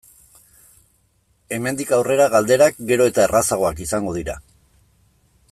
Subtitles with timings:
[1.57, 4.41] Hemendik aurrera galderak gero eta errazagoak izango dira.